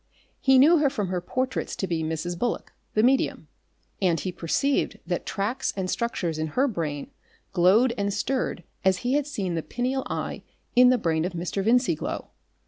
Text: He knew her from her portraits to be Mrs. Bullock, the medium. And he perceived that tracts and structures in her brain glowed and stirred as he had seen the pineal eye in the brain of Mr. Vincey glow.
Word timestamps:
He 0.39 0.57
knew 0.57 0.79
her 0.79 0.89
from 0.89 1.09
her 1.09 1.21
portraits 1.21 1.75
to 1.75 1.85
be 1.85 2.01
Mrs. 2.03 2.35
Bullock, 2.35 2.73
the 2.95 3.03
medium. 3.03 3.49
And 4.01 4.19
he 4.19 4.31
perceived 4.31 4.97
that 5.05 5.27
tracts 5.27 5.73
and 5.77 5.91
structures 5.91 6.39
in 6.39 6.47
her 6.57 6.67
brain 6.67 7.11
glowed 7.53 7.93
and 7.99 8.11
stirred 8.11 8.63
as 8.83 8.97
he 9.05 9.13
had 9.13 9.27
seen 9.27 9.53
the 9.53 9.61
pineal 9.61 10.01
eye 10.09 10.41
in 10.75 10.89
the 10.89 10.97
brain 10.97 11.23
of 11.23 11.33
Mr. 11.33 11.63
Vincey 11.63 11.93
glow. 11.93 12.31